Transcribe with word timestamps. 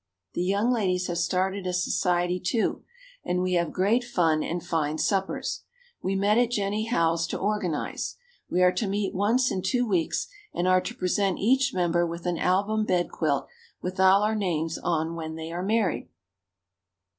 The 0.33 0.41
young 0.41 0.71
ladies 0.71 1.05
have 1.09 1.19
started 1.19 1.67
a 1.67 1.73
society, 1.73 2.39
too, 2.39 2.83
and 3.23 3.39
we 3.39 3.53
have 3.53 3.71
great 3.71 4.03
fun 4.03 4.41
and 4.41 4.65
fine 4.65 4.97
suppers. 4.97 5.61
We 6.01 6.15
met 6.15 6.39
at 6.39 6.49
Jennie 6.49 6.85
Howell's 6.85 7.27
to 7.27 7.37
organize. 7.37 8.17
We 8.49 8.63
are 8.63 8.71
to 8.71 8.87
meet 8.87 9.13
once 9.13 9.51
in 9.51 9.61
two 9.61 9.87
weeks 9.87 10.27
and 10.55 10.67
are 10.67 10.81
to 10.81 10.95
present 10.95 11.37
each 11.37 11.71
member 11.71 12.03
with 12.03 12.25
an 12.25 12.39
album 12.39 12.83
bed 12.83 13.11
quilt 13.11 13.47
with 13.83 13.99
all 13.99 14.23
our 14.23 14.33
names 14.35 14.79
on 14.79 15.13
when 15.15 15.35
they 15.35 15.51
are 15.51 15.61
married. 15.61 16.09